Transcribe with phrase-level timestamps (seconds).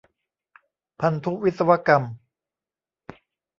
[0.99, 2.03] พันธุวิศวกรรม